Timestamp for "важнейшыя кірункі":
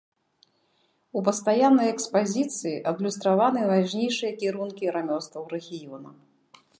3.73-4.85